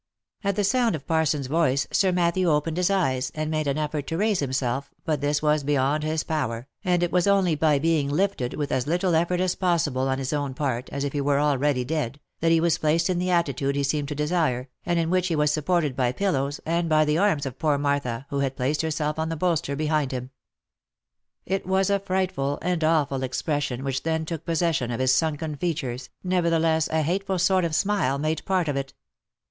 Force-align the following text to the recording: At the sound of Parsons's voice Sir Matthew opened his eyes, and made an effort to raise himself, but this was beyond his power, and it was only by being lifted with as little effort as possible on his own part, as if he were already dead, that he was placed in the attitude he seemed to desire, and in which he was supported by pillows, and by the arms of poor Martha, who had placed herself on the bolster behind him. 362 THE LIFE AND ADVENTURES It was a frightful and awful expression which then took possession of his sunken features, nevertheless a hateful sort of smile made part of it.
At 0.43 0.55
the 0.55 0.63
sound 0.63 0.95
of 0.95 1.05
Parsons's 1.05 1.45
voice 1.45 1.85
Sir 1.91 2.11
Matthew 2.11 2.49
opened 2.49 2.77
his 2.77 2.89
eyes, 2.89 3.31
and 3.35 3.51
made 3.51 3.67
an 3.67 3.77
effort 3.77 4.07
to 4.07 4.17
raise 4.17 4.39
himself, 4.39 4.89
but 5.05 5.21
this 5.21 5.43
was 5.43 5.63
beyond 5.63 6.01
his 6.01 6.23
power, 6.23 6.67
and 6.83 7.03
it 7.03 7.11
was 7.11 7.27
only 7.27 7.53
by 7.53 7.77
being 7.77 8.09
lifted 8.09 8.55
with 8.55 8.71
as 8.71 8.87
little 8.87 9.13
effort 9.13 9.39
as 9.39 9.53
possible 9.53 10.07
on 10.09 10.17
his 10.17 10.33
own 10.33 10.55
part, 10.55 10.89
as 10.91 11.03
if 11.03 11.13
he 11.13 11.21
were 11.21 11.39
already 11.39 11.85
dead, 11.85 12.19
that 12.39 12.51
he 12.51 12.59
was 12.59 12.79
placed 12.79 13.11
in 13.11 13.19
the 13.19 13.29
attitude 13.29 13.75
he 13.75 13.83
seemed 13.83 14.07
to 14.07 14.15
desire, 14.15 14.69
and 14.87 14.97
in 14.97 15.11
which 15.11 15.27
he 15.27 15.35
was 15.35 15.51
supported 15.51 15.95
by 15.95 16.11
pillows, 16.11 16.59
and 16.65 16.89
by 16.89 17.05
the 17.05 17.19
arms 17.19 17.45
of 17.45 17.59
poor 17.59 17.77
Martha, 17.77 18.25
who 18.31 18.39
had 18.39 18.57
placed 18.57 18.81
herself 18.81 19.19
on 19.19 19.29
the 19.29 19.35
bolster 19.35 19.75
behind 19.75 20.11
him. 20.11 20.31
362 21.45 21.53
THE 21.53 21.57
LIFE 21.57 21.59
AND 21.59 21.61
ADVENTURES 21.61 21.61
It 21.61 21.69
was 21.69 21.89
a 21.91 22.05
frightful 22.07 22.59
and 22.67 22.83
awful 22.83 23.21
expression 23.21 23.83
which 23.83 24.01
then 24.01 24.25
took 24.25 24.45
possession 24.45 24.89
of 24.89 24.99
his 24.99 25.13
sunken 25.13 25.55
features, 25.57 26.09
nevertheless 26.23 26.87
a 26.89 27.03
hateful 27.03 27.37
sort 27.37 27.63
of 27.63 27.75
smile 27.75 28.17
made 28.17 28.43
part 28.45 28.67
of 28.67 28.75
it. 28.75 28.95